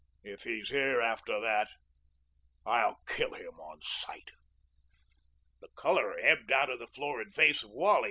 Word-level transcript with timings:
If 0.23 0.45
he's 0.45 0.69
here 0.69 0.99
after 0.99 1.39
that, 1.41 1.69
I'll 2.65 2.99
kill 3.05 3.35
him 3.35 3.59
on 3.59 3.83
sight." 3.83 4.31
The 5.59 5.67
color 5.75 6.17
ebbed 6.19 6.51
out 6.51 6.71
of 6.71 6.79
the 6.79 6.87
florid 6.87 7.35
face 7.35 7.61
of 7.63 7.69
Wally. 7.69 7.99